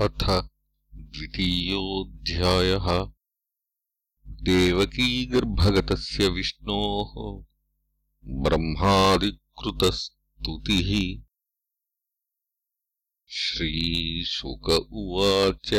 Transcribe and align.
अथ 0.00 0.48
द्वितीयोऽध्यायः। 0.94 3.12
देवकीगर्भगतस्य 4.26 6.28
विष्णोः 6.28 7.44
ब्रह्मादिकृतस्तुतिः। 8.24 11.22
श्रीशुक 13.28 14.88
उवाच। 14.92 15.70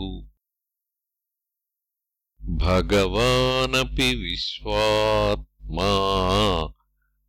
भगवानपि 2.50 4.16
विश्वात्मा 4.16 5.92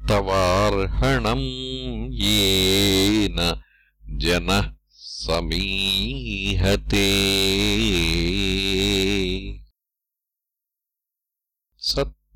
तवार्हणम् 0.08 2.14
येन 2.14 3.62
जनः 4.04 4.72
समीहते 4.92 7.08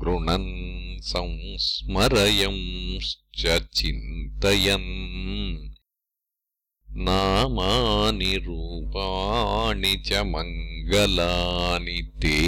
गृणन् 0.00 1.00
संस्मरयंश्च 1.00 3.62
चिन्तयन्। 3.74 5.70
नामानि 6.96 8.36
रूपाणि 8.36 9.96
च 9.96 10.12
मङ्गलानि 10.12 12.02
ते। 12.02 12.40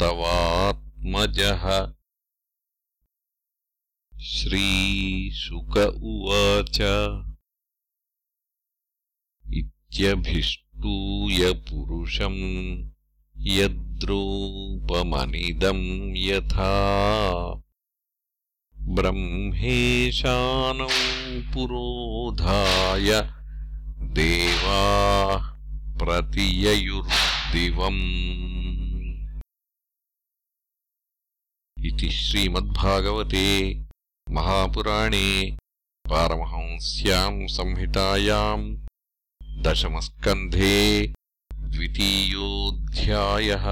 तवात्मजः। 0.00 1.64
श्रीशुक 4.20 5.76
उवाच 6.02 6.78
इत्यभिष्टूय 9.96 11.52
पुरुषम् 11.68 12.40
यद्रूपमनिदम् 13.48 14.16
यथा 16.16 16.72
ब्रह्मेशानौ 18.96 20.88
पुरोधाय 21.52 23.08
देवाः 24.18 25.46
प्रतिययुर्दिवम् 26.02 28.02
इति 31.76 32.10
श्रीमद्भागवते 32.18 33.46
महापुराणे 34.26 35.28
पारमहंस्याम् 36.04 37.40
संहितायाम् 37.56 38.66
दशमस्कन्धे 39.64 40.76
द्वितीयोऽध्यायः 41.72 43.66